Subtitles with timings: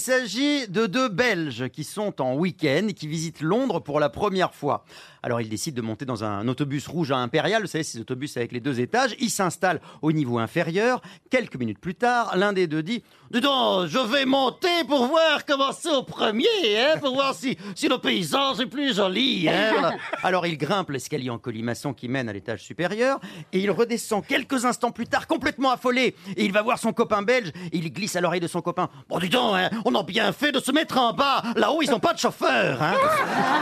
[0.00, 4.08] Il s'agit de deux Belges qui sont en week-end et qui visitent Londres pour la
[4.08, 4.86] première fois.
[5.22, 8.38] Alors ils décident de monter dans un autobus rouge à Impérial, vous savez, ces autobus
[8.38, 9.14] avec les deux étages.
[9.18, 11.02] Ils s'installent au niveau inférieur.
[11.28, 15.44] Quelques minutes plus tard, l'un des deux dit Dis donc, je vais monter pour voir
[15.46, 19.48] comment c'est au premier, hein, pour voir si, si le paysage est plus joli.
[19.48, 19.96] Hein, voilà.
[20.24, 23.20] Alors il grimpe l'escalier en colimaçon qui mène à l'étage supérieur
[23.52, 26.16] et il redescend quelques instants plus tard complètement affolé.
[26.36, 28.88] Et il va voir son copain belge et il glisse à l'oreille de son copain
[29.08, 31.42] Bon, dis donc, hein, on a bien fait de se mettre en bas.
[31.56, 32.82] Là-haut, ils n'ont pas de chauffeur.
[32.82, 32.94] Hein.